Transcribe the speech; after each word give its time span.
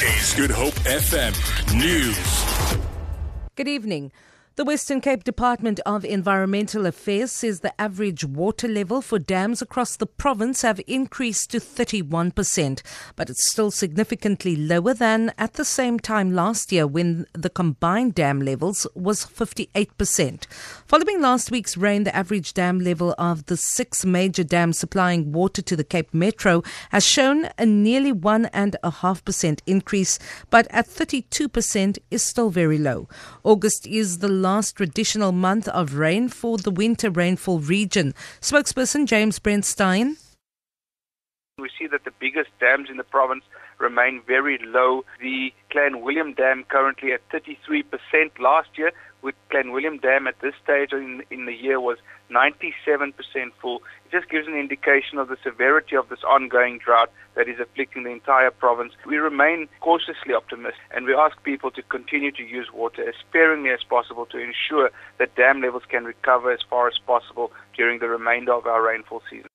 Is 0.00 0.32
Good 0.34 0.52
Hope 0.52 0.74
FM 0.86 1.34
News. 1.76 2.78
Good 3.56 3.66
evening. 3.66 4.12
The 4.58 4.64
Western 4.64 5.00
Cape 5.00 5.22
Department 5.22 5.78
of 5.86 6.04
Environmental 6.04 6.84
Affairs 6.84 7.30
says 7.30 7.60
the 7.60 7.80
average 7.80 8.24
water 8.24 8.66
level 8.66 9.00
for 9.00 9.20
dams 9.20 9.62
across 9.62 9.94
the 9.94 10.04
province 10.04 10.62
have 10.62 10.80
increased 10.88 11.52
to 11.52 11.60
31%, 11.60 12.82
but 13.14 13.30
it's 13.30 13.48
still 13.48 13.70
significantly 13.70 14.56
lower 14.56 14.94
than 14.94 15.32
at 15.38 15.52
the 15.54 15.64
same 15.64 16.00
time 16.00 16.34
last 16.34 16.72
year 16.72 16.88
when 16.88 17.24
the 17.34 17.50
combined 17.50 18.16
dam 18.16 18.40
levels 18.40 18.84
was 18.96 19.24
58%. 19.24 20.48
Following 20.86 21.20
last 21.20 21.52
week's 21.52 21.76
rain, 21.76 22.02
the 22.02 22.16
average 22.16 22.52
dam 22.52 22.80
level 22.80 23.14
of 23.16 23.46
the 23.46 23.56
six 23.56 24.04
major 24.04 24.42
dams 24.42 24.76
supplying 24.76 25.30
water 25.30 25.62
to 25.62 25.76
the 25.76 25.84
Cape 25.84 26.12
Metro 26.12 26.64
has 26.90 27.06
shown 27.06 27.48
a 27.58 27.64
nearly 27.64 28.12
1.5% 28.12 29.60
increase, 29.68 30.18
but 30.50 30.66
at 30.70 30.88
32% 30.88 31.98
is 32.10 32.24
still 32.24 32.50
very 32.50 32.78
low. 32.78 33.08
August 33.44 33.86
is 33.86 34.18
the 34.18 34.47
last 34.48 34.76
traditional 34.76 35.30
month 35.30 35.68
of 35.68 35.92
rain 35.92 36.26
for 36.26 36.56
the 36.56 36.70
winter 36.70 37.10
rainfall 37.10 37.58
region. 37.60 38.14
Spokesperson 38.40 39.04
James 39.04 39.38
Brent 39.38 39.64
Styan. 39.64 40.16
We 41.68 41.86
see 41.86 41.90
that 41.90 42.04
the 42.04 42.12
biggest 42.18 42.48
dams 42.60 42.88
in 42.88 42.96
the 42.96 43.04
province 43.04 43.44
remain 43.78 44.22
very 44.26 44.58
low. 44.64 45.04
The 45.20 45.52
Clanwilliam 45.70 46.34
Dam 46.34 46.64
currently 46.64 47.12
at 47.12 47.20
33% 47.28 47.84
last 48.40 48.70
year, 48.78 48.90
with 49.20 49.34
Clanwilliam 49.50 50.00
Dam 50.00 50.26
at 50.26 50.40
this 50.40 50.54
stage 50.64 50.92
in, 50.92 51.24
in 51.30 51.44
the 51.44 51.52
year 51.52 51.78
was 51.78 51.98
97% 52.30 53.12
full. 53.60 53.82
It 54.06 54.12
just 54.12 54.30
gives 54.30 54.48
an 54.48 54.54
indication 54.54 55.18
of 55.18 55.28
the 55.28 55.36
severity 55.44 55.94
of 55.94 56.08
this 56.08 56.24
ongoing 56.26 56.78
drought 56.78 57.10
that 57.34 57.48
is 57.48 57.60
afflicting 57.60 58.04
the 58.04 58.12
entire 58.12 58.50
province. 58.50 58.94
We 59.04 59.18
remain 59.18 59.68
cautiously 59.80 60.32
optimistic 60.32 60.80
and 60.94 61.04
we 61.04 61.12
ask 61.12 61.42
people 61.42 61.70
to 61.72 61.82
continue 61.82 62.32
to 62.32 62.42
use 62.42 62.68
water 62.72 63.06
as 63.06 63.14
sparingly 63.28 63.70
as 63.70 63.84
possible 63.84 64.24
to 64.26 64.38
ensure 64.38 64.90
that 65.18 65.34
dam 65.34 65.60
levels 65.60 65.82
can 65.86 66.04
recover 66.04 66.50
as 66.50 66.60
far 66.70 66.88
as 66.88 66.96
possible 67.06 67.52
during 67.76 67.98
the 67.98 68.08
remainder 68.08 68.54
of 68.54 68.66
our 68.66 68.82
rainfall 68.82 69.20
season. 69.28 69.50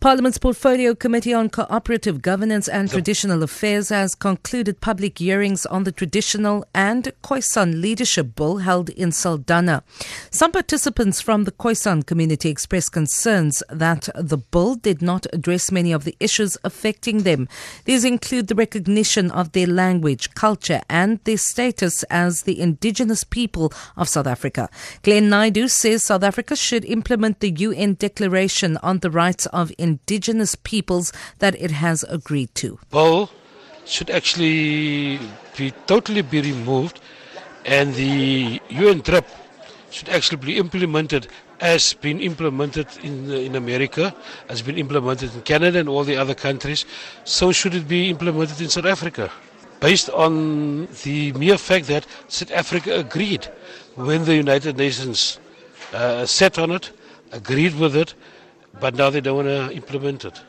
Parliament's 0.00 0.38
Portfolio 0.38 0.94
Committee 0.94 1.34
on 1.34 1.50
Cooperative 1.50 2.22
Governance 2.22 2.68
and 2.68 2.88
Traditional 2.88 3.42
Affairs 3.42 3.88
has 3.88 4.14
concluded 4.14 4.80
public 4.80 5.18
hearings 5.18 5.66
on 5.66 5.82
the 5.82 5.90
Traditional 5.90 6.64
and 6.72 7.12
Khoisan 7.24 7.82
Leadership 7.82 8.36
Bill 8.36 8.58
held 8.58 8.90
in 8.90 9.10
Saldanha. 9.10 9.82
Some 10.30 10.52
participants 10.52 11.20
from 11.20 11.42
the 11.42 11.50
Khoisan 11.50 12.06
community 12.06 12.48
expressed 12.48 12.92
concerns 12.92 13.60
that 13.70 14.08
the 14.14 14.36
bill 14.38 14.76
did 14.76 15.02
not 15.02 15.26
address 15.32 15.72
many 15.72 15.90
of 15.90 16.04
the 16.04 16.16
issues 16.20 16.56
affecting 16.62 17.24
them. 17.24 17.48
These 17.84 18.04
include 18.04 18.46
the 18.46 18.54
recognition 18.54 19.32
of 19.32 19.50
their 19.50 19.66
language, 19.66 20.32
culture, 20.34 20.80
and 20.88 21.18
their 21.24 21.38
status 21.38 22.04
as 22.04 22.42
the 22.42 22.60
indigenous 22.60 23.24
people 23.24 23.72
of 23.96 24.08
South 24.08 24.28
Africa. 24.28 24.70
Glenn 25.02 25.28
Naidu 25.28 25.66
says 25.66 26.04
South 26.04 26.22
Africa 26.22 26.54
should 26.54 26.84
implement 26.84 27.40
the 27.40 27.50
UN 27.50 27.94
Declaration 27.94 28.76
on 28.76 29.00
the 29.00 29.10
Rights 29.10 29.46
of 29.46 29.72
indigenous 29.76 29.87
peoples 30.62 31.12
that 31.38 31.54
it 31.54 31.70
has 31.70 32.04
agreed 32.04 32.54
to. 32.56 32.78
Bill 32.90 33.30
should 33.84 34.10
actually 34.10 35.18
be 35.56 35.72
totally 35.86 36.22
be 36.22 36.40
removed 36.42 37.00
and 37.64 37.94
the 37.94 38.60
UN 38.68 39.00
DRIP 39.00 39.26
should 39.90 40.08
actually 40.08 40.36
be 40.36 40.58
implemented 40.58 41.28
as 41.60 41.94
been 41.94 42.20
implemented 42.20 42.86
in 43.02 43.30
in 43.30 43.56
America, 43.56 44.14
has 44.48 44.62
been 44.62 44.78
implemented 44.78 45.34
in 45.34 45.42
Canada 45.42 45.78
and 45.80 45.88
all 45.88 46.04
the 46.04 46.16
other 46.16 46.34
countries. 46.34 46.84
So 47.24 47.52
should 47.52 47.74
it 47.74 47.88
be 47.88 48.10
implemented 48.10 48.60
in 48.60 48.68
South 48.68 48.86
Africa, 48.86 49.30
based 49.80 50.10
on 50.10 50.86
the 51.02 51.32
mere 51.32 51.58
fact 51.58 51.86
that 51.88 52.06
South 52.28 52.52
Africa 52.52 52.98
agreed 52.98 53.48
when 53.96 54.24
the 54.24 54.36
United 54.36 54.76
Nations 54.76 55.40
uh, 55.92 56.26
sat 56.26 56.58
on 56.58 56.70
it, 56.70 56.92
agreed 57.32 57.74
with 57.78 57.96
it, 57.96 58.14
but 58.80 58.94
now 58.94 59.10
they 59.10 59.20
don't 59.20 59.36
want 59.36 59.48
to 59.48 59.74
implement 59.74 60.24
it. 60.24 60.42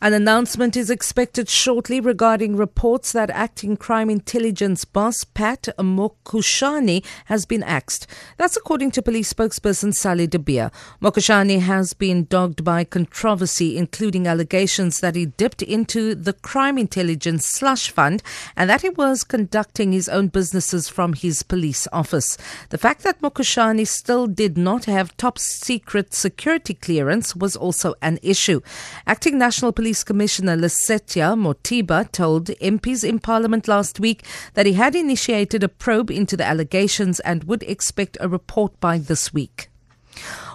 An 0.00 0.12
announcement 0.12 0.76
is 0.76 0.90
expected 0.90 1.48
shortly 1.48 2.00
regarding 2.00 2.54
reports 2.54 3.10
that 3.10 3.30
acting 3.30 3.76
crime 3.76 4.08
intelligence 4.08 4.84
boss 4.84 5.24
Pat 5.24 5.66
Mokushane 5.76 7.04
has 7.24 7.44
been 7.44 7.64
axed. 7.64 8.06
That's 8.36 8.56
according 8.56 8.92
to 8.92 9.02
police 9.02 9.32
spokesperson 9.32 9.92
Sally 9.92 10.28
de 10.28 10.38
Mokushane 10.38 11.58
has 11.58 11.94
been 11.94 12.26
dogged 12.26 12.62
by 12.62 12.84
controversy, 12.84 13.76
including 13.76 14.28
allegations 14.28 15.00
that 15.00 15.16
he 15.16 15.26
dipped 15.26 15.62
into 15.62 16.14
the 16.14 16.32
crime 16.32 16.78
intelligence 16.78 17.44
slush 17.46 17.90
fund 17.90 18.22
and 18.56 18.70
that 18.70 18.82
he 18.82 18.90
was 18.90 19.24
conducting 19.24 19.90
his 19.90 20.08
own 20.08 20.28
businesses 20.28 20.88
from 20.88 21.12
his 21.12 21.42
police 21.42 21.88
office. 21.92 22.38
The 22.68 22.78
fact 22.78 23.02
that 23.02 23.20
Mokushane 23.20 23.84
still 23.84 24.28
did 24.28 24.56
not 24.56 24.84
have 24.84 25.16
top 25.16 25.40
secret 25.40 26.14
security 26.14 26.74
clearance 26.74 27.34
was 27.34 27.56
also 27.56 27.94
an 28.00 28.20
issue. 28.22 28.60
Acting 29.04 29.38
National 29.38 29.72
Police 29.72 29.87
Police 29.88 30.04
Commissioner 30.04 30.54
Lesetja 30.54 31.34
Mothiba 31.34 32.12
told 32.12 32.48
MPs 32.60 33.08
in 33.08 33.18
Parliament 33.18 33.66
last 33.66 33.98
week 33.98 34.22
that 34.52 34.66
he 34.66 34.74
had 34.74 34.94
initiated 34.94 35.62
a 35.62 35.68
probe 35.70 36.10
into 36.10 36.36
the 36.36 36.44
allegations 36.44 37.20
and 37.20 37.44
would 37.44 37.62
expect 37.62 38.18
a 38.20 38.28
report 38.28 38.78
by 38.80 38.98
this 38.98 39.32
week. 39.32 39.70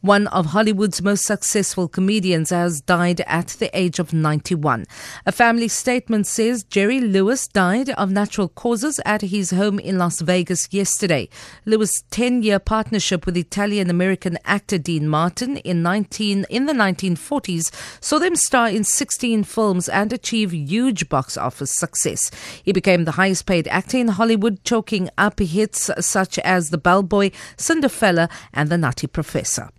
One 0.00 0.28
of 0.28 0.46
Hollywood's 0.46 1.02
most 1.02 1.24
successful 1.24 1.88
comedians 1.88 2.50
has 2.50 2.80
died 2.80 3.20
at 3.22 3.48
the 3.58 3.68
age 3.76 3.98
of 3.98 4.12
91. 4.12 4.84
A 5.26 5.32
family 5.32 5.66
statement 5.66 6.28
says 6.28 6.62
Jerry 6.62 7.00
Lewis 7.00 7.48
died 7.48 7.90
of 7.90 8.12
natural 8.12 8.48
causes 8.48 9.00
at 9.04 9.22
his 9.22 9.50
home 9.50 9.80
in 9.80 9.98
Las 9.98 10.20
Vegas 10.20 10.68
yesterday. 10.70 11.28
Lewis' 11.64 12.04
10-year 12.12 12.60
partnership 12.60 13.26
with 13.26 13.36
Italian-American 13.36 14.38
actor 14.44 14.78
Dean 14.78 15.08
Martin 15.08 15.56
in 15.56 15.82
19 15.82 16.46
in 16.48 16.66
the 16.66 16.72
1940s 16.72 17.72
saw 18.00 18.20
them 18.20 18.36
star 18.36 18.68
in 18.68 18.84
16 18.84 19.42
films 19.42 19.88
and 19.88 20.12
achieve 20.12 20.54
huge 20.54 21.08
box 21.08 21.36
office 21.36 21.74
success. 21.74 22.30
He 22.62 22.70
became 22.70 23.04
the 23.04 23.18
highest 23.18 23.46
paid 23.46 23.66
actor 23.66 23.98
in 23.98 24.06
Hollywood, 24.06 24.62
choking 24.62 25.10
up 25.18 25.40
hits 25.40 25.90
such 25.98 26.38
as 26.38 26.70
The 26.70 26.78
Bellboy, 26.78 27.32
Cinderfella, 27.56 28.30
and 28.54 28.70
The 28.70 28.78
Nutty 28.78 29.08
Professor. 29.08 29.70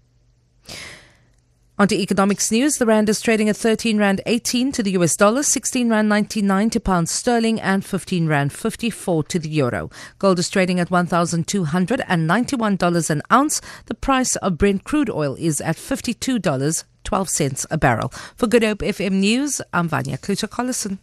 On 1.79 1.87
to 1.87 1.95
economics 1.95 2.51
news, 2.51 2.77
the 2.77 2.85
rand 2.85 3.07
is 3.07 3.21
trading 3.21 3.47
at 3.47 3.55
13 3.55 3.97
rand 3.97 4.19
18 4.25 4.73
to 4.73 4.83
the 4.83 4.91
US 4.97 5.15
dollar, 5.15 5.43
16 5.43 5.89
rand 5.89 6.09
99 6.09 6.69
to 6.71 6.79
pound 6.81 7.07
sterling, 7.07 7.61
and 7.61 7.85
15 7.85 8.27
rand 8.27 8.51
54 8.51 9.23
to 9.23 9.39
the 9.39 9.47
euro. 9.47 9.89
Gold 10.19 10.39
is 10.39 10.49
trading 10.49 10.81
at 10.81 10.89
$1,291 10.89 13.09
an 13.09 13.21
ounce. 13.31 13.61
The 13.85 13.95
price 13.95 14.35
of 14.35 14.57
Brent 14.57 14.83
crude 14.83 15.09
oil 15.09 15.37
is 15.39 15.61
at 15.61 15.77
$52.12 15.77 17.65
a 17.71 17.77
barrel. 17.77 18.09
For 18.35 18.47
Good 18.47 18.63
Hope 18.63 18.79
FM 18.79 19.13
News, 19.13 19.61
I'm 19.71 19.87
Vanya 19.87 20.17
Kluter-Collison. 20.17 20.97